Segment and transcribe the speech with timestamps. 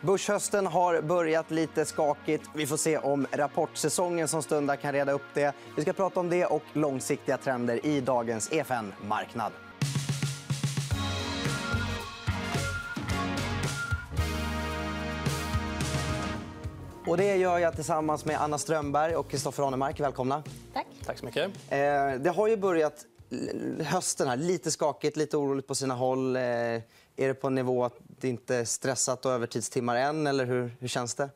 [0.00, 2.50] Börshösten har börjat lite skakigt.
[2.54, 5.54] Vi får se om rapportsäsongen som stundar kan reda upp det.
[5.76, 9.52] Vi ska prata om det och långsiktiga trender i dagens EFN-marknad.
[17.06, 20.00] Och det gör jag tillsammans med Anna Strömberg och Kristoffer Arnemark.
[20.00, 20.42] Välkomna.
[20.74, 20.86] Tack.
[21.06, 21.44] Tack så mycket.
[21.68, 21.78] Eh,
[22.20, 23.06] det har ju börjat
[23.80, 24.36] hösten här.
[24.36, 26.36] Lite skakigt, lite oroligt på sina håll.
[26.36, 26.82] Eh, är
[27.28, 30.26] det på en nivå att det inte är stressat och övertidstimmar än?
[30.26, 31.30] Eller hur, hur känns det?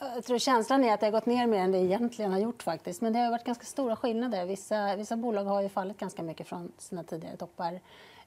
[0.00, 2.62] Jag tror känslan är att det har gått ner mer än det egentligen har gjort.
[2.62, 3.00] faktiskt.
[3.00, 4.46] Men det har varit ganska stora skillnader.
[4.46, 7.80] Vissa, vissa bolag har ju fallit ganska mycket från sina tidigare toppar.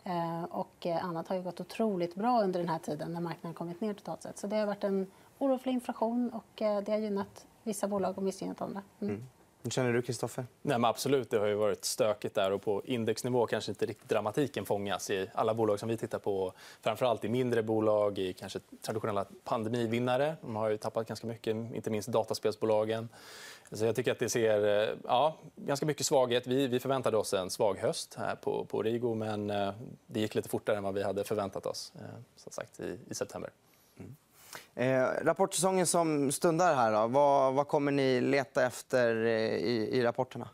[0.03, 3.81] Eh, och annat har ju gått otroligt bra under den här tiden när marknaden kommit
[3.81, 4.37] ner totalt sett.
[4.37, 8.23] Så det har varit en oro för inflation och det har gynnat vissa bolag och
[8.23, 8.81] missgynnat andra.
[8.99, 9.15] Mm.
[9.15, 9.27] Mm.
[9.63, 10.45] Hur känner du, Kristoffer?
[10.85, 11.29] absolut.
[11.29, 12.51] Det har ju varit stökigt där.
[12.51, 16.53] och På indexnivå kanske inte riktigt dramatiken fångas i alla bolag som vi tittar på.
[16.81, 20.35] Framförallt i mindre bolag, i kanske traditionella pandemivinnare.
[20.41, 23.09] De har ju tappat ganska mycket, inte minst dataspelsbolagen.
[23.71, 26.47] Så jag tycker att det ser eh, ja, ganska mycket svaghet.
[26.47, 29.73] Vi, vi förväntade oss en svag höst här på, på Rigo men eh,
[30.07, 32.01] det gick lite fortare än vad vi hade förväntat oss eh,
[32.35, 33.51] som sagt, i, i september.
[34.75, 40.03] Eh, rapportsäsongen som stundar här, då, vad, vad kommer ni leta efter eh, i, i
[40.03, 40.49] rapporterna?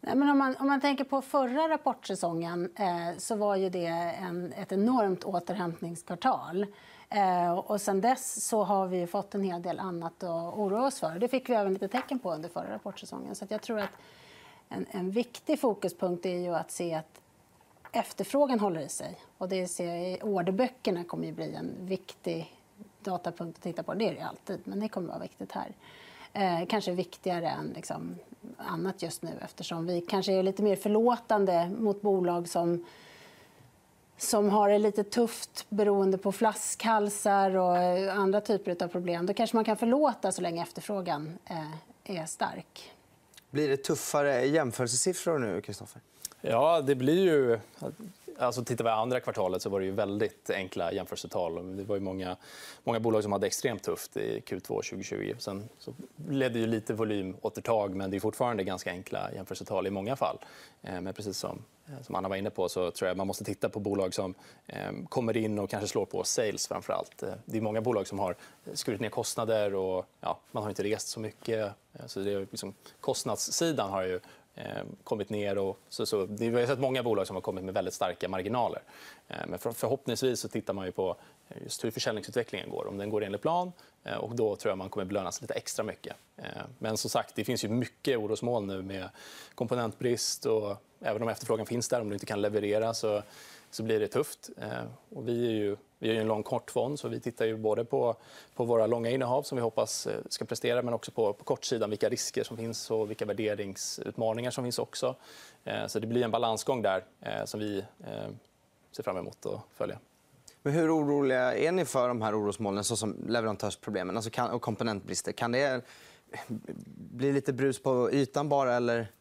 [0.00, 3.86] Nej, men om, man, om man tänker på förra rapportsäsongen eh, så var ju det
[3.86, 6.66] en, ett enormt återhämtningskvartal.
[7.08, 11.00] Eh, och sen dess så har vi fått en hel del annat att oroa oss
[11.00, 11.18] för.
[11.18, 13.34] Det fick vi även lite tecken på under förra rapportsäsongen.
[13.34, 13.90] Så jag tror att
[14.68, 17.20] en, en viktig fokuspunkt är ju att se att
[17.92, 19.18] efterfrågan håller i sig.
[19.38, 22.56] Och det ser orderböckerna kommer att bli en viktig
[23.00, 23.94] datapunkt att titta på.
[23.94, 25.72] Det är det alltid, men det kommer att vara viktigt här.
[26.32, 28.18] Eh, kanske viktigare än liksom,
[28.56, 32.84] annat just nu eftersom vi kanske är lite mer förlåtande mot bolag som
[34.16, 37.76] som har det lite tufft beroende på flaskhalsar och
[38.12, 39.26] andra typer av problem.
[39.26, 42.92] Då kanske man kan förlåta så länge efterfrågan eh, är stark.
[43.50, 46.02] Blir det tuffare jämförelsesiffror nu, Kristoffer?
[46.40, 47.58] Ja, det blir ju...
[48.38, 51.76] Alltså, tittar vi andra kvartalet så var det ju väldigt enkla jämförelsetal.
[51.76, 52.36] Det var ju många,
[52.84, 55.34] många bolag som hade extremt tufft i Q2 2020.
[55.38, 55.94] Sen så
[56.28, 60.38] ledde ju lite volymåtertag, men det är fortfarande ganska enkla jämförelsetal i många fall.
[60.82, 63.44] Eh, men precis som, eh, som Anna var inne på så tror jag man måste
[63.44, 64.34] titta på bolag som
[64.66, 67.22] eh, kommer in och kanske slår på sales framför allt.
[67.22, 68.36] Eh, det är många bolag som har
[68.74, 71.72] skurit ner kostnader och ja, man har inte rest så mycket.
[72.06, 74.20] Så det är liksom, kostnadssidan har ju
[74.54, 75.58] Eh, kommit ner.
[75.58, 78.82] Och så, så, vi har sett många bolag som har kommit med väldigt starka marginaler.
[79.28, 81.16] Eh, men förhoppningsvis så tittar man ju på
[81.64, 82.86] just hur försäljningsutvecklingen går.
[82.86, 83.72] Om den går enligt plan.
[84.04, 86.16] Eh, och då tror jag man kommer belönas lite extra mycket.
[86.78, 89.08] Men som sagt, det finns ju mycket orosmoln nu med
[89.54, 90.46] komponentbrist.
[90.46, 93.22] Och även om efterfrågan finns där, om du inte kan leverera så,
[93.70, 94.50] så blir det tufft.
[94.56, 97.84] Eh, och vi är ju vi är en lång kortfond, så vi tittar ju både
[97.84, 98.16] på,
[98.54, 101.90] på våra långa innehav som vi hoppas eh, ska prestera men också på, på kortsidan
[101.90, 105.16] vilka risker som finns och vilka värderingsutmaningar som finns också.
[105.64, 108.30] Eh, så det blir en balansgång där eh, som vi eh,
[108.92, 109.98] ser fram emot att följa.
[110.62, 115.32] Men hur oroliga är ni för de här orosmolnen såsom leverantörsproblemen alltså kan, och komponentbrister?
[115.32, 115.84] Kan det
[116.94, 118.74] bli lite brus på ytan bara?
[118.74, 119.12] Eller?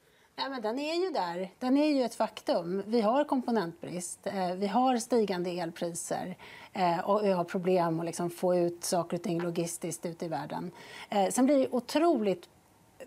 [0.41, 1.49] Ja, men den är ju där.
[1.59, 2.83] Den är ju ett faktum.
[2.87, 4.27] Vi har komponentbrist.
[4.27, 6.35] Eh, vi har stigande elpriser.
[6.73, 10.27] Eh, och vi har problem att liksom få ut saker och ting logistiskt ute i
[10.27, 10.71] världen.
[11.09, 12.49] Eh, sen blir det otroligt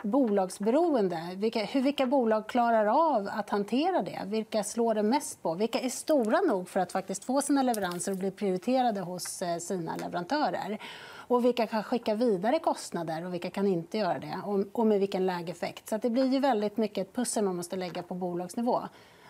[0.02, 1.28] bolagsberoende.
[1.36, 4.22] Vilka, hur, vilka bolag klarar av att hantera det?
[4.26, 5.54] Vilka slår det mest på?
[5.54, 9.96] Vilka är stora nog för att faktiskt få sina leveranser och bli prioriterade hos sina
[9.96, 10.78] leverantörer?
[11.32, 14.40] Och vilka kan skicka vidare kostnader och vilka kan inte göra det?
[14.72, 15.88] Och med vilken lägeffekt.
[15.88, 18.82] Så det blir ju väldigt mycket ett pussel man måste lägga på bolagsnivå.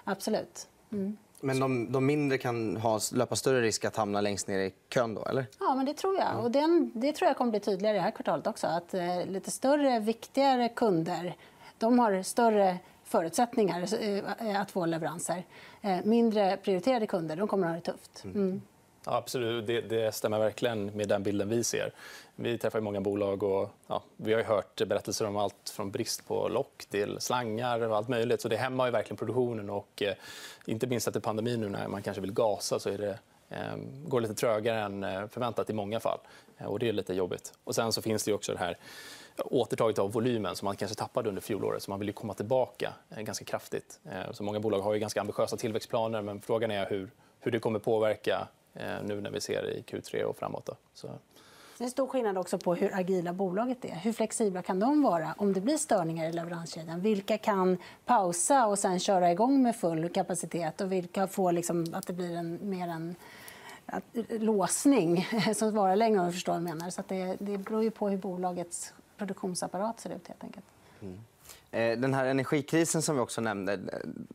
[0.05, 0.69] Absolut.
[0.93, 1.17] Mm.
[1.41, 5.15] Men de, de, mindre kan ha, löpa större risk att hamna längst ner i kön?
[5.15, 5.47] Då, eller?
[5.61, 6.45] Ja, men det tror jag.
[6.45, 8.67] Och den, det tror jag kommer bli tydligare i det här kvartalet också.
[8.67, 11.37] Att eh, lite större, viktigare kunder
[11.79, 14.03] de har större förutsättningar
[14.41, 15.45] eh, att få leveranser.
[15.81, 18.25] Eh, mindre prioriterade kunder de kommer att ha det tufft.
[18.25, 18.63] Mm.
[19.07, 19.67] Ja, absolut.
[19.67, 21.93] Det, det, stämmer verkligen med den bilden vi ser.
[22.37, 26.49] Vi träffar många bolag och ja, vi har hört berättelser om allt från brist på
[26.49, 28.41] lock till slangar och allt möjligt.
[28.41, 29.71] Så det hämmar ju verkligen produktionen.
[29.71, 30.15] Och, eh,
[30.66, 33.19] inte minst efter pandemin nu när man kanske vill gasa så är det,
[33.49, 33.77] eh,
[34.07, 36.19] går lite trögare än eh, förväntat i många fall.
[36.59, 37.53] Eh, och det är lite jobbigt.
[37.65, 38.77] Och sen så finns det också det här
[39.37, 41.83] återtaget av volymen som man kanske tappade under fjolåret.
[41.83, 44.01] Så man vill komma tillbaka eh, ganska kraftigt.
[44.05, 47.10] Eh, så många bolag har ju ganska ambitiösa tillväxtplaner men frågan är hur,
[47.41, 48.48] hur det kommer påverka
[49.03, 50.66] nu när vi ser i Q3 och framåt.
[50.66, 50.77] Då.
[50.95, 51.10] Så.
[51.78, 53.95] Det är stor skillnad också på hur agila bolaget är.
[53.95, 57.01] Hur flexibla kan de vara om det blir störningar i leveranskedjan?
[57.01, 60.80] Vilka kan pausa och sen köra igång med full kapacitet?
[60.80, 63.15] och Vilka får liksom att det blir en, mer en
[64.28, 66.91] låsning som varar längre om du förstår vad jag menar.
[66.91, 70.66] Så det, det beror ju på hur bolagets produktionsapparat ser ut helt enkelt.
[71.01, 71.19] Mm.
[71.71, 73.80] Eh, den här energikrisen som vi också nämnde,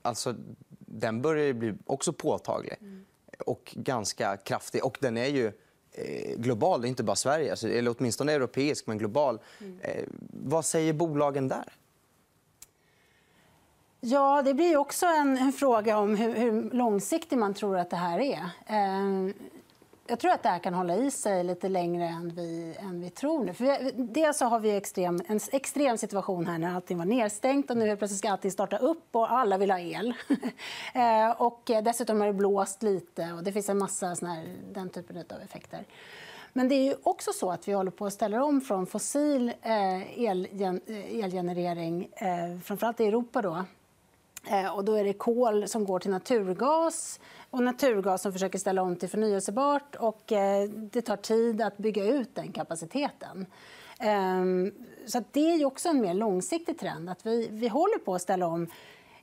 [0.01, 0.35] alltså,
[0.79, 3.05] den börjar bli också påtaglig mm.
[3.47, 4.85] Och ganska kraftig.
[4.85, 5.51] Och den är ju
[5.91, 7.51] eh, global, inte bara Sverige.
[7.51, 9.39] Alltså, eller åtminstone europeisk, men global.
[9.61, 9.79] Mm.
[9.81, 11.73] Eh, vad säger bolagen där?
[13.99, 17.95] Ja, det blir också en, en fråga om hur, hur, långsiktig man tror att det
[17.95, 18.49] här är.
[18.67, 19.33] Eh,
[20.07, 23.09] jag tror att det här kan hålla i sig lite längre än vi, än vi
[23.09, 23.45] tror.
[23.45, 23.53] Nu.
[23.53, 27.71] För vi, dels så har vi extrem, en extrem situation här när allting var nedstängt
[27.71, 30.13] och nu plötsligt ska allting starta upp och alla vill ha el.
[30.93, 34.89] Eh, och dessutom har det blåst lite och det finns en massa såna här, den
[34.89, 35.85] typen av effekter.
[36.53, 40.01] Men det är också så att vi håller på att ställa om från fossil eh,
[40.23, 42.09] eh, elgenerering,
[42.63, 43.65] framförallt i Europa, då,
[44.49, 48.81] Eh, och då är det kol som går till naturgas och naturgas som försöker ställa
[48.81, 49.95] om till förnyelsebart.
[49.95, 53.45] Och eh, det tar tid att bygga ut den kapaciteten.
[53.99, 54.71] Ehm,
[55.05, 57.09] så det är också en mer långsiktig trend.
[57.09, 58.67] att Vi, vi håller på att ställa om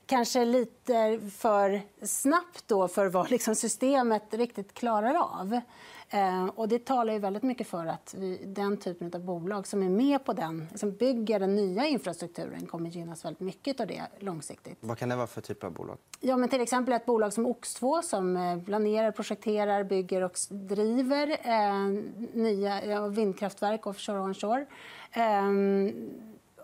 [0.07, 5.61] kanske lite för snabbt då för vad liksom systemet riktigt klarar av.
[6.11, 9.83] Eh, och det talar ju väldigt mycket för att vi, den typen av bolag som
[9.83, 14.03] är med på den, som bygger den nya infrastrukturen kommer gynnas väldigt mycket av det
[14.19, 14.79] långsiktigt.
[14.81, 15.99] Vad kan det vara för typ av bolag?
[16.21, 21.31] Ja, men till exempel ett bolag som Ox2 som eh, planerar, projekterar, bygger och driver
[21.43, 22.03] eh,
[22.33, 24.67] nya vindkraftverk offshore och onshore.
[25.13, 25.43] Eh,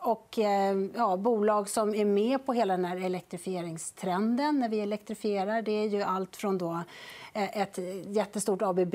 [0.02, 5.62] och eh, ja, bolag som är med på hela den här elektrifieringstrenden när vi elektrifierar.
[5.62, 6.82] Det är ju allt från då
[7.32, 8.94] eh, ett jättestort ABB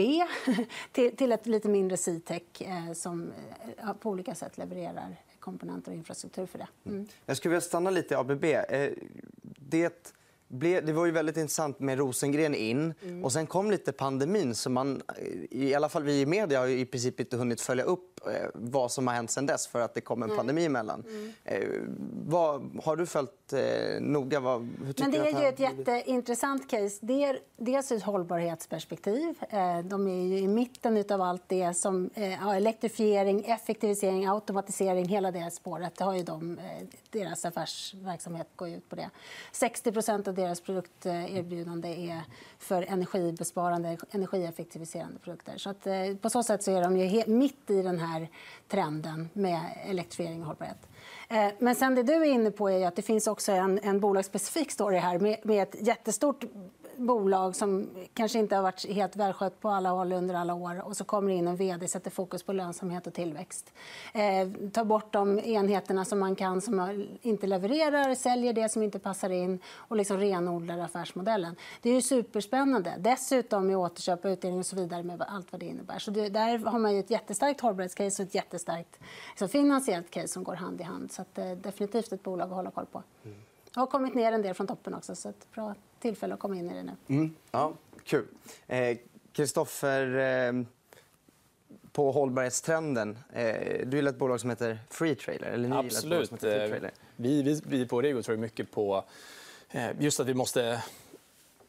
[0.91, 3.31] till ett lite mindre Citec eh, som
[3.99, 6.67] på olika sätt levererar komponenter och infrastruktur för det.
[6.85, 7.07] Mm.
[7.25, 8.45] Jag skulle vilja stanna lite i ABB.
[9.57, 10.13] Det
[10.47, 12.93] det var ju väldigt intressant med Rosengren in.
[13.01, 13.25] Mm.
[13.25, 14.55] Och sen kom lite pandemin.
[14.55, 15.01] så man,
[15.49, 18.14] I alla fall vi i media har i princip inte hunnit följa upp
[18.53, 20.37] vad som har hänt sen dess för att det kom en mm.
[20.37, 21.03] pandemi emellan.
[21.07, 21.33] Mm.
[21.43, 21.67] Eh,
[22.25, 23.59] vad, har du följt eh,
[24.01, 24.39] noga?
[24.39, 26.99] Vad, hur Men det är ju ett jätteintressant case.
[27.01, 29.35] Det är dels ett hållbarhetsperspektiv.
[29.49, 35.07] Eh, de är i mitten av allt det som eh, elektrifiering, effektivisering, automatisering.
[35.07, 35.95] Hela det spåret.
[35.95, 36.63] Det har ju de, eh,
[37.09, 39.09] deras affärsverksamhet går ut på det.
[39.53, 42.21] 60% av deras produkterbjudande är
[42.59, 45.57] för energibesparande, energieffektiviserande produkter.
[45.57, 48.14] Så att, eh, på så sätt så är de ju mitt i den här
[48.67, 50.87] trenden med elektrifiering och hållbarhet.
[51.29, 53.99] Eh, men sen det du är inne på är att det finns också en, en
[53.99, 56.43] bolagsspecifik story här med, med ett jättestort
[56.97, 60.87] bolag som kanske inte har varit helt välskött på alla håll under alla år.
[60.87, 63.73] Och så kommer in en vd sätter fokus på lönsamhet och tillväxt.
[64.13, 68.99] Eh, tar bort de enheterna som man kan som inte levererar, säljer det som inte
[68.99, 71.55] passar in och liksom renodlar affärsmodellen.
[71.81, 72.95] Det är superspännande.
[72.99, 75.99] Dessutom med återköp, utdelning och så vidare med allt vad det innebär.
[75.99, 78.99] Så det, där har man ett jättestarkt hållbarhetscase och ett jättestarkt
[79.29, 81.11] liksom, finansiellt case som går hand i hand.
[81.11, 83.03] Så att, eh, definitivt ett bolag att hålla koll på.
[83.23, 83.37] Mm.
[83.75, 85.15] har kommit ner en del från toppen också.
[85.15, 85.75] Så bra
[86.05, 87.15] tillfälle att komma in i det nu.
[87.15, 87.35] Mm.
[87.51, 87.73] Ja,
[88.03, 88.25] kul.
[89.33, 90.53] Kristoffer, eh,
[91.91, 93.17] på hållbarhetstrenden.
[93.33, 95.47] Eh, du gillar ett bolag som heter Freetrailer.
[95.47, 96.27] Eller ni Absolut.
[96.27, 99.03] Som heter vi, vi, vi på Rego tror mycket på
[99.71, 100.83] eh, just att vi måste...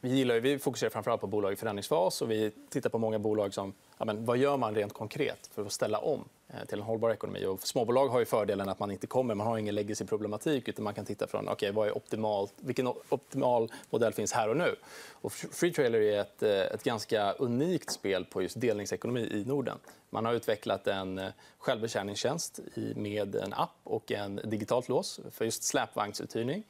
[0.01, 2.23] Vi, gillar, vi fokuserar framförallt på bolag i förändringsfas.
[2.23, 3.73] Och vi tittar på många bolag som...
[3.99, 6.85] Ja, men, vad gör man rent konkret för att ställa om Eh, Eh, till en
[6.85, 7.47] hållbar ekonomi.
[7.47, 10.95] Och småbolag har ju fördelen att man inte kommer, man har ingen legacy-problematik utan man
[10.95, 14.77] kan titta från okay, vad är optimalt, vilken optimal modell finns här och nu.
[15.13, 19.79] Och Freetrailer är ett, eh, ett ganska unikt spel på just delningsekonomi i Norden.
[20.11, 22.61] Man har utvecklat en eh, självbetjäningstjänst
[22.95, 26.65] med en app och en digitalt lås för just släpvagnsuthyrning.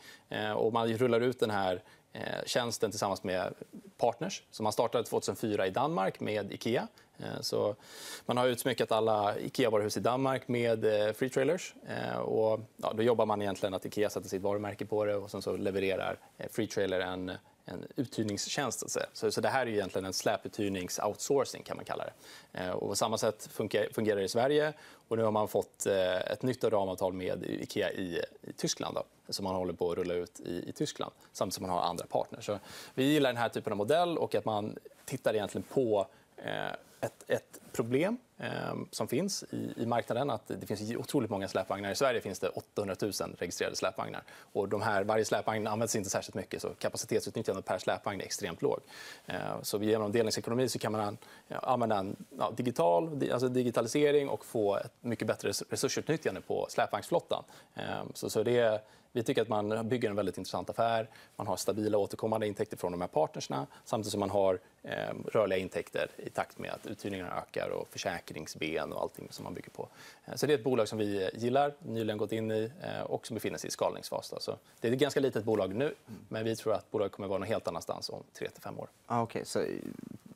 [0.56, 1.82] Och man rullar ut den här
[2.16, 3.54] Eh, tjänsten tillsammans med
[3.96, 4.42] partners.
[4.50, 7.74] Så man startade 2004 i Danmark med Ikea eh, så
[8.26, 11.74] man har utsmyckat alla Ikea-varuhus i Danmark med eh, free trailers.
[12.24, 15.42] Och, ja, då jobbar man egentligen att Ikea sätter sitt varumärke på det och sen
[15.42, 16.18] så levererar
[16.50, 17.32] free trailer en,
[17.66, 18.90] en uthyrningstjänst.
[18.90, 21.62] Så, så, så, det här är egentligen en släputhyrnings-outsourcing.
[21.62, 22.12] kan man kalla det.
[22.60, 24.72] Eh, och på samma sätt fungerar, det i Sverige.
[25.08, 28.94] Och nu har man fått eh, ett nytt ramavtal med Ikea i, i Tyskland.
[28.94, 31.80] Då, som man håller på att rulla ut i, i Tyskland, samtidigt som man har
[31.80, 32.46] andra partners.
[32.46, 32.58] Så
[32.94, 36.06] vi gillar den här typen av modell och att man tittar egentligen på
[36.36, 39.44] eh, ett, ett problem Ehm, som finns
[39.76, 40.30] i, marknaden.
[40.30, 41.90] att Det finns otroligt många släpvagnar.
[41.90, 44.22] I Sverige finns det 800 000 registrerade släpvagnar.
[44.52, 48.62] Och de här, varje släpvagn används inte särskilt mycket, så kapacitetsutnyttjandet per släpvagn är extremt
[48.62, 48.80] låg.
[49.26, 54.76] Ehm, så genom delningsekonomi så kan man använda en ja, digital, alltså digitalisering och få
[54.76, 57.44] ett mycket bättre resursutnyttjande på släpvagnsflottan.
[57.74, 58.80] Ehm, så, så det
[59.16, 61.08] vi tycker att man bygger en väldigt intressant affär.
[61.36, 64.90] Man har stabila återkommande intäkter från de här partnersna samtidigt som man har eh,
[65.32, 69.70] rörliga intäkter i takt med att uthyrningarna ökar och försäkringsben och allting som man bygger
[69.70, 69.88] på.
[70.24, 73.26] Eh, så det är ett bolag som vi gillar, nyligen gått in i eh, och
[73.26, 74.34] som befinner sig i skalningsfas.
[74.38, 75.94] Så det är ett ganska litet bolag nu,
[76.28, 78.88] men vi tror att bolaget kommer vara någon helt annanstans om 3-5 år.
[79.06, 79.44] Ah, okay.
[79.44, 79.64] så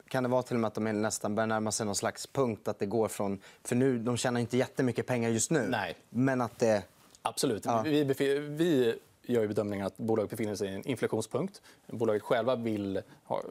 [0.09, 2.69] kan det vara till och med att de nästan börjar närma sig någon slags punkt
[2.69, 3.41] att det går från...
[3.65, 5.67] För nu, de tjänar inte jättemycket pengar just nu.
[5.69, 5.97] Nej.
[6.11, 6.83] Men att det...
[7.23, 7.65] Absolut.
[7.65, 7.83] Ja.
[7.83, 8.05] Vi,
[8.49, 11.63] vi gör bedömningen att bolaget befinner sig i en inflationspunkt.
[11.87, 13.43] Bolaget själva vill ha,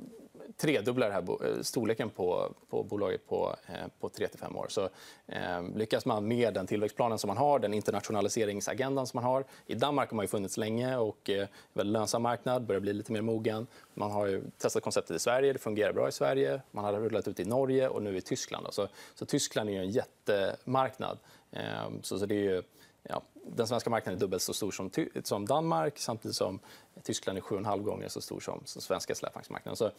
[0.58, 4.66] tredubbla här eh, storleken på, på bolaget på, eh, på 3-5 år.
[4.70, 4.90] Så,
[5.28, 9.44] eh, lyckas man med den tillväxtplanen som man har, den internationaliseringsagendan som man har.
[9.66, 13.12] I Danmark har man ju funnits länge och eh, väldigt lönsam marknad, börjar bli lite
[13.12, 13.68] mer mogen.
[13.94, 16.62] Man har testat konceptet i Sverige, det fungerar bra i Sverige.
[16.72, 18.68] Man har rullat ut i Norge och nu i Tyskland.
[18.72, 21.18] Så, så Tyskland är en jättemarknad.
[21.52, 22.64] Eh, så, så det är ju,
[23.04, 24.92] ja, den svenska marknaden är dubbelt så stor som,
[25.24, 26.60] som Danmark samtidigt som
[27.04, 29.76] Tyskland är sju och en halv gånger så stor som, som svenska släpvagnsmarknaden.
[29.76, 29.92] Så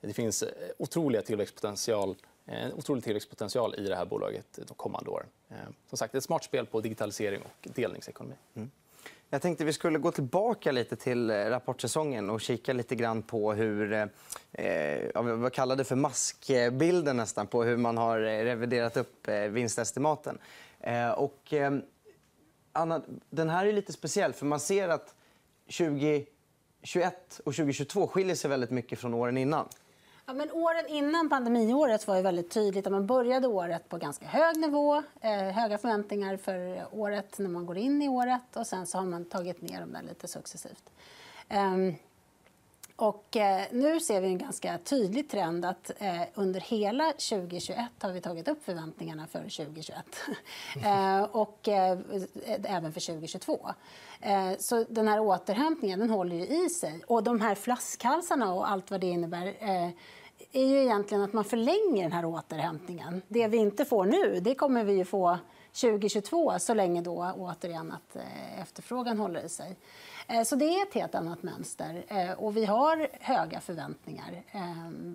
[0.00, 5.26] det finns eh, otroliga tillväxtpotential, en otrolig tillväxtpotential i det här bolaget de kommande åren.
[5.48, 5.56] Eh,
[5.88, 8.34] som sagt, ett smart spel på digitalisering och delningsekonomi.
[8.54, 8.70] Mm.
[9.30, 13.92] Jag tänkte vi skulle gå tillbaka lite till rapportsäsongen och kika lite grann på hur...
[14.52, 20.38] Eh, vad kallade för maskbilden nästan på hur man har reviderat upp vinstestimaten.
[20.80, 21.78] Eh, och, eh,
[22.72, 25.14] Anna, den här är lite speciell för man ser att
[25.64, 26.26] 2021
[27.44, 29.68] och 2022 skiljer sig väldigt mycket från åren innan.
[30.26, 34.26] Ja, men åren innan pandemiåret var ju väldigt tydligt att man började året på ganska
[34.26, 35.02] hög nivå.
[35.20, 38.56] Eh, höga förväntningar för året när man går in i året.
[38.56, 40.90] och Sen så har man tagit ner dem där lite successivt.
[41.48, 41.76] Eh,
[42.98, 48.12] och, eh, nu ser vi en ganska tydlig trend att eh, under hela 2021 har
[48.12, 49.96] vi tagit upp förväntningarna för 2021.
[50.84, 51.68] eh, och
[52.64, 53.70] även för 2022.
[54.20, 57.02] Eh, så den här återhämtningen den håller ju i sig.
[57.06, 59.54] Och de här flaskhalsarna och allt vad det innebär
[60.52, 63.22] är ju egentligen att man förlänger den här återhämtningen.
[63.28, 65.38] Det vi inte får nu, det kommer vi ju få
[65.80, 68.16] 2022 så länge då återigen att
[68.58, 69.76] efterfrågan håller i sig.
[70.28, 72.04] Eh, så det är ett helt annat mönster.
[72.08, 74.42] Eh, och vi har höga förväntningar.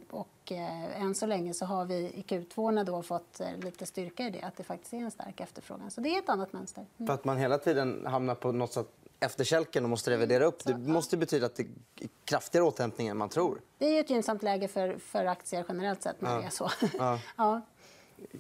[0.10, 4.30] Och eh, än så länge så har vi i Q2 då fått lite styrka i
[4.30, 5.92] det, att det faktiskt är en stark efterfrågan.
[5.92, 6.86] Så det är ett annat mönster.
[6.98, 7.08] Mm.
[7.08, 8.88] För att man hela tiden hamnar på något sätt
[9.20, 10.64] efterkälken och måste revidera upp.
[10.66, 13.62] Det måste betyda att det är kraftigare återhämtning än man tror.
[13.78, 16.38] Det är ett gynnsamt läge för, för aktier generellt sett när ja.
[16.38, 16.70] det är så.
[16.98, 17.20] Ja.
[17.38, 17.62] ja.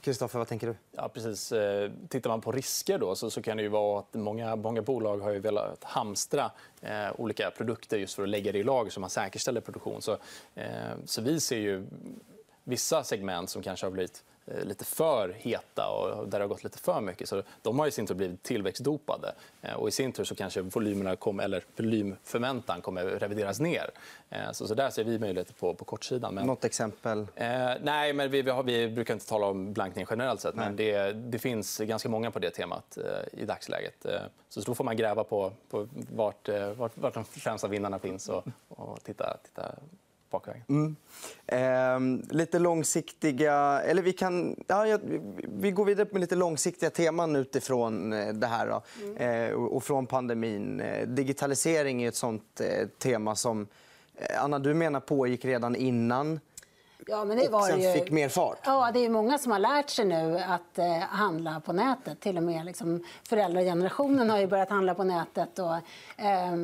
[0.01, 0.75] Kristoffer, vad tänker du?
[0.91, 1.51] Ja, precis.
[1.51, 4.81] Eh, tittar man på risker då, så, så kan det ju vara att många, många
[4.81, 8.91] bolag har ju velat hamstra eh, olika produkter just för att lägga det i lager
[8.91, 10.01] så man säkerställer produktion.
[10.01, 10.17] Så,
[10.55, 10.65] eh,
[11.05, 11.85] så vi ser ju
[12.63, 16.63] vissa segment som kanske har blivit Eh, lite för heta och där det har gått
[16.63, 17.29] lite för mycket.
[17.29, 19.33] Så de har i sin tur blivit tillväxtdopade.
[19.61, 23.89] Eh, och I sin tur så kanske volymerna kom, eller volymförväntan kommer revideras ner.
[24.29, 26.35] Eh, så, så där ser vi möjligheter på, på kortsidan.
[26.35, 27.27] Men, Något exempel?
[27.35, 30.55] Eh, nej, men vi, vi, har, vi, brukar inte tala om blankning generellt sett.
[30.55, 34.05] Men det, det, finns ganska många på det temat eh, i dagsläget.
[34.05, 38.29] Eh, så då får man gräva på, på vart, vart, vart de främsta vinnarna finns
[38.29, 39.75] och, och titta, titta
[40.33, 40.63] bakvägen.
[40.69, 40.95] Mm.
[41.47, 43.81] Eh, lite långsiktiga...
[43.81, 44.99] Eller vi, kan, ja,
[45.47, 48.67] vi går vidare med lite långsiktiga teman utifrån eh, det här.
[48.67, 48.83] Då.
[49.03, 49.17] Mm.
[49.17, 50.79] Eh, och från pandemin.
[50.79, 53.67] Eh, digitalisering är ett sånt eh, tema som
[54.39, 56.39] Anna, du menar pågick redan innan
[57.07, 57.91] Ja, men det var och sen ju...
[57.91, 58.59] fick mer fart.
[58.65, 62.19] Ja, det är många som har lärt sig nu att eh, handla på nätet.
[62.19, 65.59] Till och med liksom, föräldragenerationen har ju börjat handla på nätet.
[65.59, 65.75] Och,
[66.17, 66.55] eh,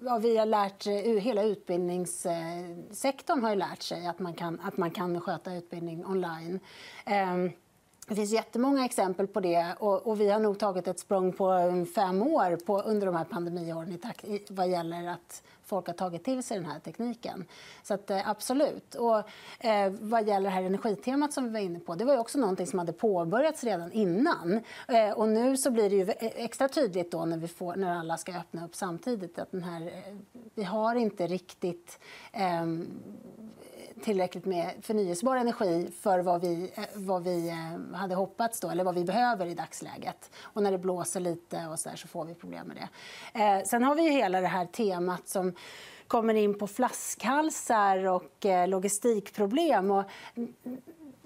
[0.00, 0.86] ja, vi har lärt,
[1.22, 6.60] hela utbildningssektorn har ju lärt sig att man kan, att man kan sköta utbildning online.
[7.06, 7.36] Eh,
[8.08, 9.74] det finns jättemånga exempel på det.
[9.78, 11.48] Och, och, vi har nog tagit ett språng på
[11.94, 16.42] fem år på, under de här pandemiåren i, vad gäller att folk har tagit till
[16.42, 17.44] sig den här tekniken.
[17.82, 18.94] Så att, eh, absolut.
[18.94, 19.18] Och,
[19.66, 22.66] eh, vad gäller det här energitemat som vi var inne på, det var också någonting
[22.66, 24.60] som hade påbörjats redan innan.
[24.88, 28.16] Eh, och nu så blir det ju extra tydligt då när, vi får, när alla
[28.16, 30.16] ska öppna upp samtidigt att den här, eh,
[30.54, 31.98] vi har inte riktigt
[32.32, 32.66] eh,
[33.98, 38.84] tillräckligt med förnyelsebar energi för vad vi, eh, vad vi eh, hade hoppats då, eller
[38.84, 40.30] vad vi behöver i dagsläget.
[40.42, 42.88] Och när det blåser lite och så, där, så får vi problem med det.
[43.40, 45.54] Eh, sen har vi ju hela det här temat som
[46.06, 49.90] kommer in på flaskhalsar och eh, logistikproblem.
[49.90, 50.04] Och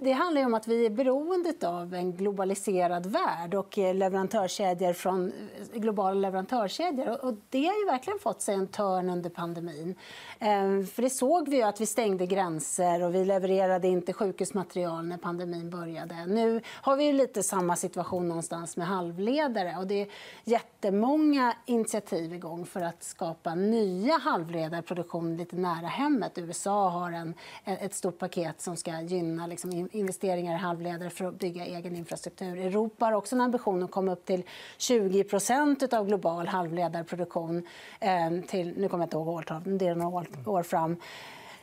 [0.05, 5.33] det handlar om att vi är beroende av en globaliserad värld och eh, leverantörskedjor från
[5.73, 7.25] eh, globala leverantörskedjor.
[7.25, 9.95] Och det har ju verkligen fått sig en törn under pandemin.
[10.39, 15.05] Ehm, för det såg vi ju att vi stängde gränser och vi levererade inte sjukhusmaterial
[15.05, 16.27] när pandemin började.
[16.27, 19.77] Nu har vi lite samma situation någonstans med halvledare.
[19.79, 20.09] Och det är
[20.45, 26.39] jättemånga initiativ igång för att skapa nya halvledarproduktion lite nära hemmet.
[26.39, 31.39] USA har en, ett stort paket som ska gynna liksom, investeringar i halvledare för att
[31.39, 32.59] bygga egen infrastruktur.
[32.59, 34.43] Europa har också en ambition att komma upp till
[34.79, 37.67] 20% av global halvledarproduktion.
[38.01, 40.97] Ehm, till, nu kommer jag inte ihåg årtalet, det är några år fram.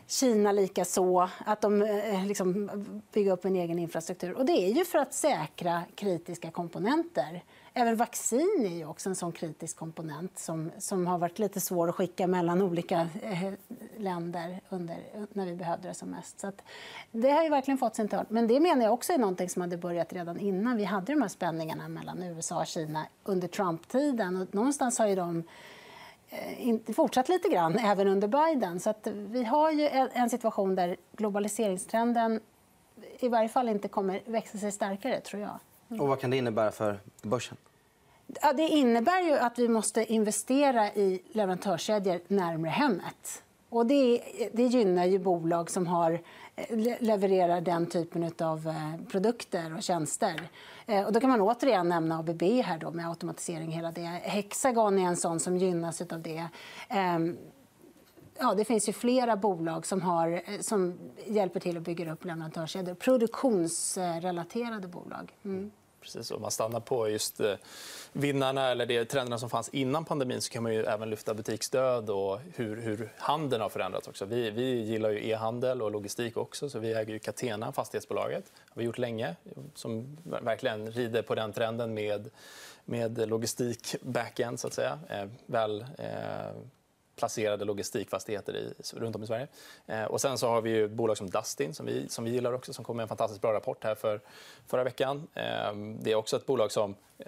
[0.08, 2.70] Kina lika så, att de eh, liksom,
[3.14, 4.34] bygger upp en egen infrastruktur.
[4.34, 7.44] Och det är ju för att säkra kritiska komponenter.
[7.74, 11.90] Även vaccin är ju också en sån kritisk komponent som, som har varit lite svår
[11.90, 13.54] att skicka mellan olika eh,
[13.98, 14.98] länder under,
[15.34, 16.40] när vi behövde det som mest.
[16.40, 16.52] Så
[17.12, 18.26] det har ju verkligen fått sin törn.
[18.30, 21.22] Men det menar jag också är någonting som hade börjat redan innan vi hade de
[21.22, 24.42] här spänningarna mellan USA och Kina under Trump-tiden.
[24.42, 25.44] Och någonstans har ju de
[26.30, 28.80] eh, fortsatt lite grann även under Biden.
[28.80, 32.40] Så vi har ju en situation där globaliseringstrenden
[33.20, 35.60] i varje fall inte kommer växa sig starkare, tror jag.
[35.90, 37.58] Och vad kan det innebära för börsen?
[38.42, 43.44] Ja, det innebär ju att vi måste investera i leverantörskedjor närmare hemmet.
[43.70, 44.22] Och det,
[44.54, 46.22] det gynnar ju bolag som har,
[46.56, 50.50] eh, levererar den typen av eh, produkter och tjänster.
[50.86, 53.72] Eh, och då kan man återigen nämna ABB här då, med automatisering.
[53.72, 54.02] hela det.
[54.24, 56.48] Hexagon är en sån som gynnas av det.
[56.90, 57.38] Ehm,
[58.40, 62.96] ja, det finns ju flera bolag som, har, som hjälper till att bygga upp leverantörskedjor.
[62.96, 65.34] Produktionsrelaterade bolag.
[65.46, 66.32] Mm precis.
[66.32, 67.54] Om man stannar på just eh,
[68.14, 72.10] vinnarna eller de trenderna som fanns innan pandemin så kan man ju även lyfta butiksstöd
[72.10, 74.08] och hur, hur handeln har förändrats.
[74.08, 74.26] också.
[74.26, 76.70] Vi, vi gillar ju e-handel och logistik också.
[76.70, 78.46] så Vi äger ju Catena, fastighetsbolaget.
[78.46, 79.36] Det har vi gjort länge.
[79.76, 82.30] Som verkligen rider på den trenden med,
[82.86, 84.60] med logistik backend.
[84.60, 85.00] Så att säga.
[85.10, 86.08] Eh, väl, eh,
[87.20, 89.48] placerade logistikfastigheter i, runt om i Sverige.
[89.88, 92.54] Eh, och sen så har vi ju bolag som Dustin som vi, som vi gillar
[92.54, 94.22] också som kom med en fantastiskt bra rapport här för
[94.68, 95.28] förra veckan.
[95.34, 97.26] Eh, det är också ett bolag som eh,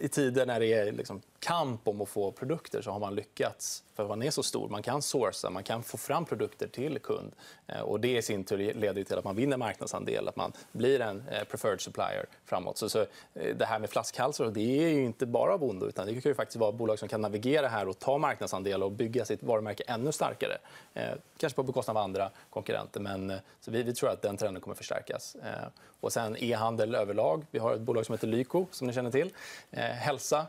[0.00, 3.84] i tider när det är liksom kamp om att få produkter så har man lyckats
[3.94, 4.68] för man är så stor.
[4.68, 7.32] Man kan sourca, man kan få fram produkter till kund.
[7.66, 11.00] Eh, och det i sin tur leder till att man vinner marknadsandel, att man blir
[11.00, 12.78] en eh, preferred supplier framåt.
[12.78, 15.86] Så, så eh, det här med flaskhalsar det är ju inte bara av ondo.
[15.86, 18.92] Utan det kan ju faktiskt vara bolag som kan navigera här och ta marknadsandelar och
[18.92, 20.58] bygga sitt varumärke ännu starkare.
[20.94, 23.00] Eh, kanske på bekostnad av andra konkurrenter.
[23.00, 25.34] Men, eh, så vi, vi tror att den trenden kommer förstärkas.
[25.34, 25.68] Eh,
[26.00, 27.46] och sen e-handel överlag.
[27.50, 29.30] Vi har ett bolag som heter Lyko, som ni känner till.
[29.70, 30.46] hälsa,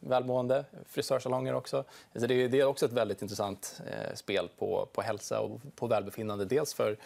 [0.00, 1.84] välmående, frisörsalonger också.
[2.14, 5.86] Så det, det är också ett väldigt intressant eh, spel på, på hälsa och på
[5.86, 6.44] välbefinnande.
[6.44, 6.96] Dels för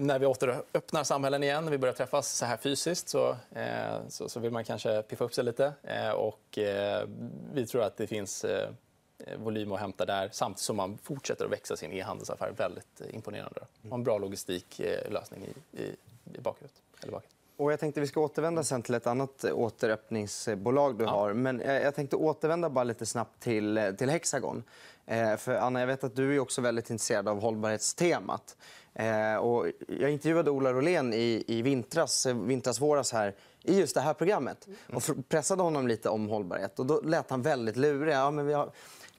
[0.00, 4.28] när vi återöppnar samhällen igen, när vi börjar träffas så här fysiskt så, eh, så,
[4.28, 5.72] så, vill man kanske piffa upp sig lite.
[5.82, 7.08] Eh, och, eh,
[7.54, 8.70] vi tror att det finns eh,
[9.38, 12.52] volym att hämta där samtidigt som man fortsätter att växa sin e-handelsaffär.
[12.56, 13.60] Väldigt imponerande.
[13.88, 15.96] Och en bra logistiklösning i, i,
[16.34, 16.82] i bakhuvudet.
[17.02, 17.36] Eller bakhuvudet.
[17.56, 21.10] Och jag tänkte vi ska återvända sen till ett annat återöppningsbolag du ja.
[21.10, 21.32] har.
[21.32, 24.62] Men jag tänkte återvända bara lite snabbt till, till Hexagon.
[25.06, 28.56] Eh, för Anna, jag vet att du är också väldigt intresserad av hållbarhetstemat.
[28.94, 34.00] Eh, och jag intervjuade Ola Rolén i, i vintras, vintras, våras här i just det
[34.00, 34.78] här programmet mm.
[34.96, 36.78] och pressade honom lite om hållbarhet.
[36.78, 38.14] Och då lät han väldigt lurig.
[38.14, 38.70] Ja, men vi har,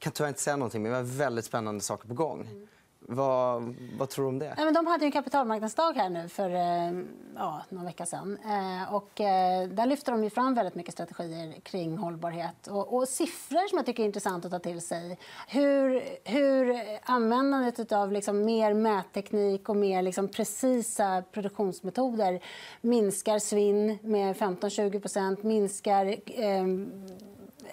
[0.01, 2.41] kan tyvärr inte säga någonting, men vi har väldigt spännande saker på gång.
[2.41, 2.67] Mm.
[3.07, 4.53] Vad, vad, tror du om det?
[4.57, 7.03] Men de hade en kapitalmarknadsdag här nu för eh,
[7.35, 8.37] ja, någon vecka sen.
[8.45, 13.67] Eh, och, eh, där lyfter de fram väldigt mycket strategier kring hållbarhet och, och, siffror
[13.67, 15.17] som jag tycker är intressant att ta till sig.
[15.47, 22.43] Hur, hur användandet av liksom mer mätteknik och mer liksom precisa produktionsmetoder
[22.81, 26.65] minskar svinn med 15-20% minskar eh,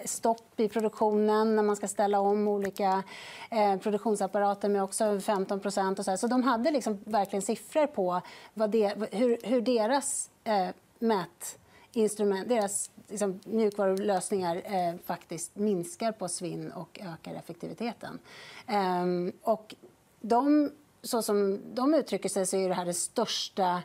[0.05, 3.03] stopp i produktionen när man ska ställa om olika
[3.51, 6.17] eh, produktionsapparater med också 15% och så, här.
[6.17, 8.21] så de hade liksom verkligen siffror på
[8.53, 10.67] vad det, hur, hur deras eh,
[10.99, 18.19] mätinstrument, deras liksom, mjukvarulösningar eh, faktiskt minskar på svinn och ökar effektiviteten.
[18.67, 19.05] Eh,
[19.41, 19.75] och
[20.21, 23.81] de, så som de uttrycker sig så är det här det största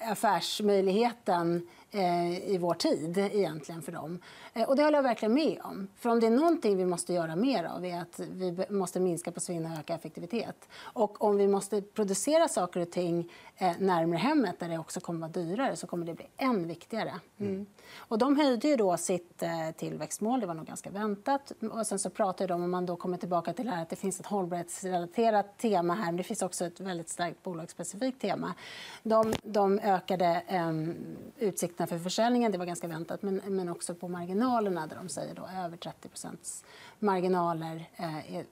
[0.00, 4.18] affärsmöjligheten eh, i vår tid egentligen för dem.
[4.54, 5.88] Eh, och det håller jag verkligen med om.
[5.96, 9.32] För om det är någonting vi måste göra mer av är att vi måste minska
[9.32, 10.68] på svinn och öka effektivitet.
[10.78, 15.26] Och om vi måste producera saker och ting eh, närmare hemmet där det också kommer
[15.26, 17.12] att vara dyrare så kommer det bli än viktigare.
[17.38, 17.66] Mm.
[17.96, 19.42] Och de höjde ju då sitt
[19.76, 21.52] tillväxtmål, det var nog ganska väntat.
[21.72, 23.96] Och sen så pratade de om man då kommer tillbaka till det här att det
[23.96, 28.54] finns ett hållbarhetsrelaterat tema här, men det finns också ett väldigt starkt bolagsspecifikt tema.
[29.02, 30.72] De, de ökade eh,
[31.38, 35.34] utsikterna för försäljningen, det var ganska väntat, men, men också på marginalerna där de säger
[35.34, 36.64] då över 30%
[36.98, 38.44] marginaler eh, är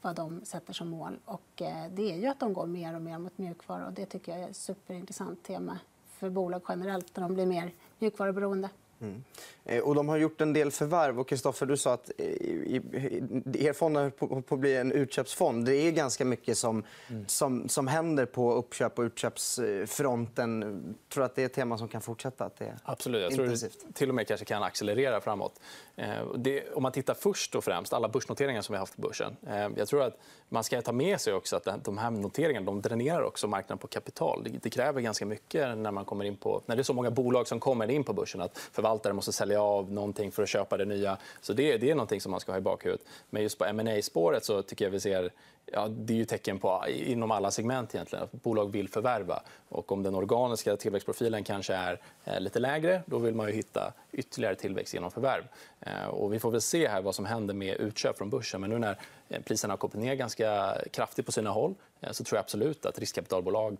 [0.00, 1.18] vad de sätter som mål.
[1.24, 4.06] Och, eh, det är ju att de går mer och mer mot mjukvara och det
[4.06, 8.68] tycker jag är ett superintressant tema för bolag generellt när de blir mer mjukvaruberoende.
[9.02, 9.24] Mm.
[9.64, 11.24] Eh, och de har gjort en del förvärv.
[11.24, 15.66] Kristoffer, du sa att er fond är på att bli en utköpsfond.
[15.66, 17.24] Det är ganska mycket som, mm.
[17.28, 20.62] som, som händer på uppköp och utköpsfronten.
[20.62, 22.44] Jag tror att det är ett tema som kan fortsätta.
[22.44, 23.22] Att det är Absolut.
[23.22, 23.84] Jag tror intensivt.
[23.86, 25.60] det till och med kanske kan accelerera framåt.
[25.96, 29.02] Eh, det, om man tittar först och främst alla börsnoteringar som vi har haft på
[29.02, 29.36] börsen.
[29.46, 32.80] Eh, jag tror att man ska ta med sig också att de här noteringarna de
[32.80, 34.44] dränerar också marknaden på kapital.
[34.44, 37.10] Det, det kräver ganska mycket när man kommer in på när det är så många
[37.10, 38.58] bolag som kommer in på börsen att
[38.92, 41.18] förvaltare måste sälja av någonting för att köpa det nya.
[41.40, 43.06] Så det, det är någonting som man ska ha i bakhuvudet.
[43.30, 45.32] Men just på ma spåret så tycker jag vi ser
[45.66, 49.42] Ja, det är ju tecken på inom alla segment egentligen, att bolag vill förvärva.
[49.68, 53.92] Och om den organiska tillväxtprofilen kanske är eh, lite lägre då vill man ju hitta
[54.12, 55.44] ytterligare tillväxt genom förvärv.
[55.80, 58.60] Eh, och vi får väl se här vad som händer med utköp från börsen.
[58.60, 61.74] Men nu när eh, priserna har kommit ner ganska kraftigt på sina håll
[62.10, 63.76] så tror jag absolut att riskkapitalbolag,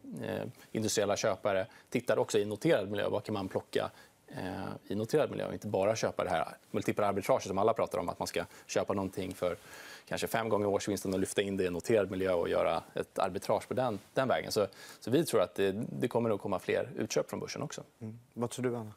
[0.72, 3.08] industriella köpare tittar också i noterad miljö.
[3.08, 3.90] Vad kan man plocka
[4.88, 8.08] i noterad miljö och inte bara köpa det här multipla arbitraget som alla pratar om.
[8.08, 9.56] Att man ska köpa någonting för
[10.08, 13.18] kanske fem gånger årsvinsten och lyfta in det i en noterad miljö och göra ett
[13.18, 14.52] arbitrage på den, den vägen.
[14.52, 14.66] Så,
[15.00, 17.82] så vi tror att det, det kommer att komma fler utköp från börsen också.
[18.00, 18.18] Mm.
[18.34, 18.92] Vad tror du, Anna?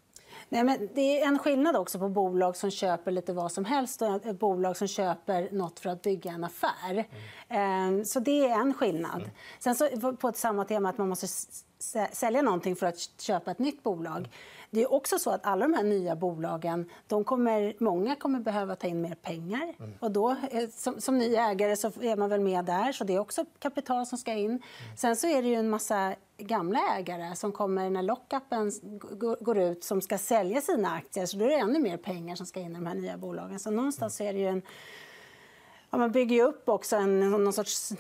[0.50, 4.02] Nej, men det är en skillnad också på bolag som köper lite vad som helst
[4.02, 7.08] och ett bolag som köper nåt för att bygga en affär.
[7.50, 8.06] Mm.
[8.06, 9.22] Så det är en skillnad.
[9.22, 9.30] Mm.
[9.60, 11.28] Sen så, på ett samma tema att man måste
[12.12, 14.30] sälja någonting för att köpa ett nytt bolag.
[14.76, 18.76] Det är också så att alla de här nya bolagen, de kommer, många kommer behöva
[18.76, 19.74] ta in mer pengar.
[19.80, 19.94] Mm.
[20.00, 23.14] Och då, eh, som, som ny ägare så är man väl med där, så det
[23.14, 24.50] är också kapital som ska in.
[24.50, 24.62] Mm.
[24.98, 28.72] Sen så är det ju en massa gamla ägare som kommer när lockupen
[29.40, 31.26] går ut som ska sälja sina aktier.
[31.26, 33.60] Så då är det ännu mer pengar som ska in i de här nya bolagen.
[33.60, 34.62] Så någonstans är det ju en...
[35.90, 37.94] Ja, man bygger ju upp också en, någon sorts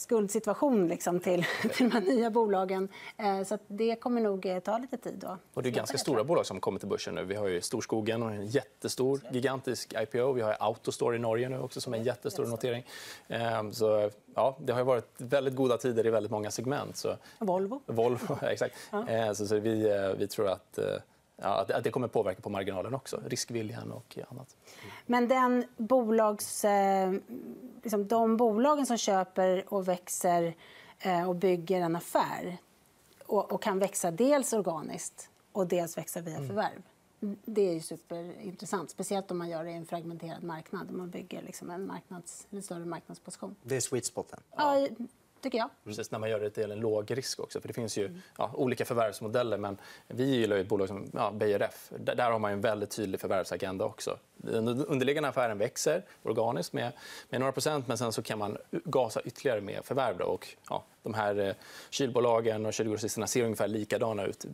[0.00, 2.88] skuldsituation liksom till, till de här nya bolagen.
[3.16, 5.14] Eh, så det kommer nog eh, ta lite tid.
[5.18, 5.36] Då.
[5.54, 7.24] Och det är ganska stora bolag som kommer till börsen nu.
[7.24, 10.32] Vi har ju Storskogen, en jättestor, gigantisk IPO.
[10.32, 12.84] Vi har Autostore i Norge nu också som är en jättestor notering.
[13.28, 16.96] Eh, så, ja, det har varit väldigt goda tider i väldigt många segment.
[16.96, 17.16] Så...
[17.38, 17.80] Volvo.
[17.86, 18.76] Volvo, exakt.
[18.90, 19.34] Ja.
[19.34, 20.78] Så, så vi, vi tror att
[21.42, 23.20] ja, att det kommer påverka på marginalen också.
[23.26, 24.56] Riskviljan och annat.
[25.06, 27.12] Men den bolags, eh,
[27.82, 30.54] liksom de bolagen som köper och växer
[30.98, 32.58] eh, och bygger en affär
[33.26, 36.48] och, och, kan växa dels organiskt och dels växa via mm.
[36.48, 36.82] förvärv.
[37.44, 40.90] Det är ju superintressant, speciellt om man gör det i en fragmenterad marknad.
[40.90, 43.56] Om man bygger liksom en, marknads, en större marknadsposition.
[43.62, 44.40] Det är sweet spoten.
[44.56, 44.86] Ja,
[45.42, 45.64] tycker jag.
[45.64, 45.76] Mm.
[45.84, 47.60] Precis, när man gör det till en låg risk också.
[47.60, 49.58] För det finns ju ja, olika förvärvsmodeller.
[49.58, 51.92] Men vi gillar ett bolag som ja, BRF.
[51.98, 54.18] Där har man en väldigt tydlig förvärvsagenda också.
[54.36, 56.92] Den underliggande affären växer organiskt med,
[57.28, 60.18] med några procent men sen så kan man gasa ytterligare med förvärv.
[60.18, 60.24] Då.
[60.24, 61.54] Och, ja, de här eh,
[61.90, 64.44] kylbolagen och kylgrossisterna ser ungefär likadana ut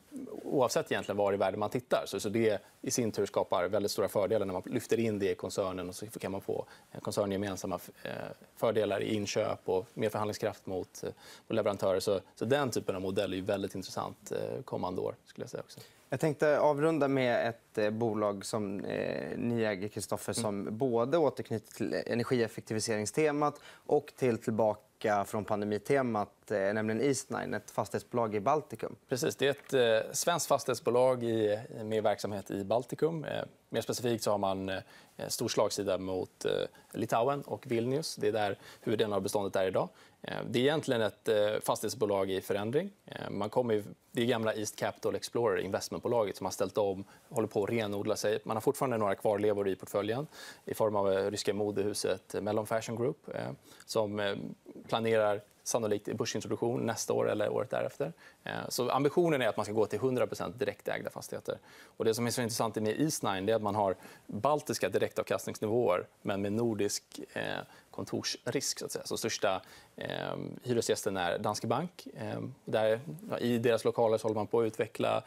[0.42, 2.04] oavsett egentligen var i världen man tittar.
[2.06, 5.34] Så, det i sin tur skapar väldigt stora fördelar när man lyfter in det i
[5.34, 6.66] koncernen och så kan man få
[7.02, 8.10] koncerngemensamma eh,
[8.56, 11.10] fördelar i inköp och mer förhandlingskraft mot, eh,
[11.48, 12.00] leverantörer.
[12.00, 14.32] Så, den typen av modell är väldigt intressant
[14.64, 15.14] kommande år.
[15.24, 15.80] Skulle jag säga också.
[16.08, 20.78] Jag tänkte avrunda med ett eh, bolag som eh, ni äger, Kristoffer, som mm.
[20.78, 24.80] både återknyter till energieffektiviseringstemat och till tillbaka
[25.26, 28.96] från pandemitemat, eh, nämligen Eastnine, ett fastighetsbolag i Baltikum.
[29.08, 29.36] Precis.
[29.36, 33.24] Det är ett eh, svenskt fastighetsbolag i, med verksamhet i Baltikum.
[33.24, 34.78] Eh, mer specifikt så har man eh,
[35.28, 36.52] stor slagsida mot eh,
[36.92, 38.16] Litauen och Vilnius.
[38.16, 39.88] Det är där huvuddelen av beståndet är idag.
[40.26, 42.90] Eh, det är egentligen ett eh, fastighetsbolag i förändring.
[43.06, 47.48] Eh, man kommer, det är gamla East Capital Explorer, investmentbolaget, som har ställt om håller
[47.48, 48.38] på att renodla sig.
[48.44, 50.26] Man har fortfarande några kvarlevor i portföljen
[50.64, 53.30] i form av ryska modehuset Mellon Fashion Group
[53.86, 54.36] som
[54.88, 58.12] planerar sannolikt börsintroduktion nästa år eller året därefter.
[58.44, 61.58] Eh, så ambitionen är att man ska gå till 100% direktägda fastigheter.
[61.96, 66.42] Och det som är så intressant med Eastnine är att man har baltiska direktavkastningsnivåer men
[66.42, 67.42] med nordisk eh,
[67.90, 68.78] kontorsrisk.
[68.78, 69.04] Så att säga.
[69.04, 69.62] Så största
[69.96, 72.08] eh, hyresgästen är Danske Bank.
[72.16, 73.00] Eh, där,
[73.30, 75.22] ja, I deras lokaler så håller man på att utveckla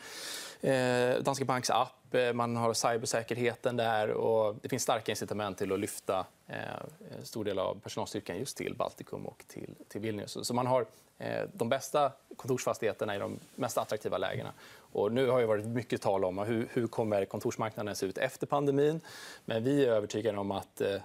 [0.62, 2.16] eh, Danske Banks app.
[2.16, 4.10] Eh, man har cybersäkerheten där.
[4.10, 8.58] och Det finns starka incitament till att lyfta Eh, en stor del av personalstyrkan just
[8.58, 10.38] till Baltikum och till, till Vilnius.
[10.48, 10.86] Så man har
[11.18, 14.54] eh, de bästa kontorsfastigheterna i de mest attraktiva lägena.
[14.92, 18.48] Och nu har det varit mycket tal om hur, hur kommer kontorsmarknaden se ut efter
[18.48, 19.02] pandemin.
[19.46, 21.02] Men vi är övertygade om att eh,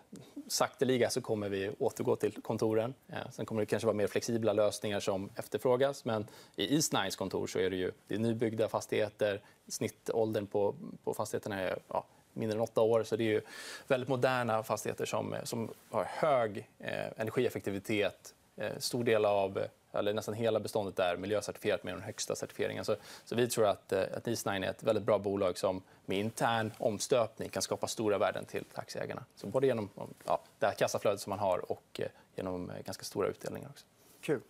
[0.48, 2.94] sakteliga så kommer vi återgå till kontoren.
[3.08, 6.04] Eh, sen kommer det kanske vara mer flexibla lösningar som efterfrågas.
[6.04, 6.26] Men
[6.56, 9.40] i Eastnines kontor så är det, ju, det är nybyggda fastigheter.
[9.68, 12.04] Snittåldern på, på fastigheterna är ja,
[12.34, 13.02] mindre än åtta år.
[13.04, 13.40] Så det är ju
[13.88, 18.34] väldigt moderna fastigheter som, som har hög eh, energieffektivitet.
[18.56, 22.84] Eh, stor del av eh, eller nästan hela beståndet är miljöcertifierat med den högsta certifieringen.
[22.84, 26.18] Så, så vi tror att, eh, att Eastnine är ett väldigt bra bolag som med
[26.18, 29.24] intern omstöpning kan skapa stora värden till aktieägarna.
[29.36, 29.90] Så både genom
[30.24, 33.68] ja, det här kassaflödet som man har och eh, genom eh, ganska stora utdelningar.
[33.68, 33.86] Också.
[34.20, 34.40] Kul.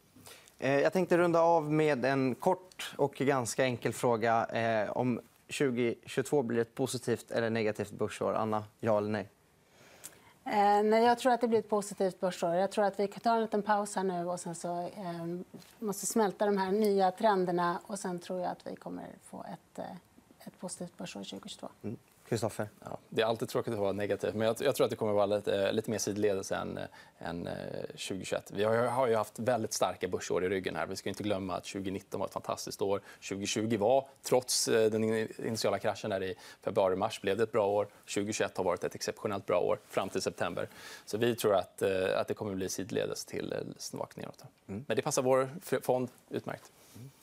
[0.58, 4.46] Eh, jag tänkte runda av med en kort och ganska enkel fråga.
[4.90, 5.20] Om
[5.58, 8.34] 2022 blir ett positivt eller negativt börsår.
[8.34, 9.28] Anna, ja eller nej?
[10.46, 12.54] Eh, nej, jag tror att det blir ett positivt börsår.
[12.54, 15.26] Jag tror att vi kan ta en liten paus här nu och sen så eh,
[15.78, 19.78] måste smälta de här nya trenderna och sen tror jag att vi kommer få ett,
[19.78, 21.68] eh, ett positivt börsår 2022.
[21.82, 21.96] Mm.
[22.28, 22.68] Kristoffer?
[22.84, 25.12] Ja, det är alltid tråkigt att vara negativ, men jag, jag, tror att det kommer
[25.12, 26.78] att vara lite, lite mer sidledes än,
[27.18, 27.48] än
[27.86, 28.50] 2021.
[28.54, 30.76] Vi har, har ju haft väldigt starka börsår i ryggen.
[30.76, 30.86] här.
[30.86, 33.00] Vi ska inte glömma att 2019 var ett fantastiskt år.
[33.28, 37.88] 2020 var, trots den initiala kraschen där i februari-mars, blev det ett bra år.
[38.14, 40.68] 2021 har varit ett exceptionellt bra år fram till september.
[41.04, 41.82] Så vi tror att,
[42.16, 44.44] att det kommer att bli sidledes till svagt neråt.
[44.66, 44.84] Mm.
[44.88, 45.48] Men det passar vår
[45.80, 46.72] fond utmärkt.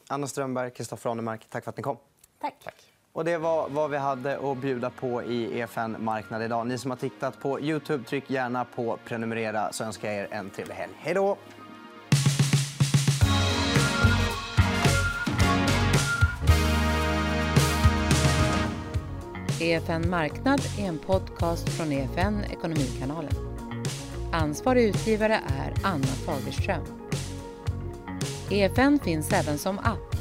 [0.07, 1.97] Anna Strömberg, Kristoffer Anemark, tack för att ni kom.
[2.39, 2.55] Tack.
[2.63, 2.90] tack.
[3.13, 6.67] Och det var vad vi hade att bjuda på i EFN Marknad idag.
[6.67, 10.49] Ni som har tittat på Youtube, tryck gärna på prenumerera så önskar jag er en
[10.49, 10.93] trevlig helg.
[10.97, 11.37] Hej då!
[19.61, 23.33] EFN Marknad är en podcast från EFN Ekonomikanalen.
[24.31, 26.83] Ansvarig utgivare är Anna Fagerström.
[28.49, 30.20] EFN finns även som app.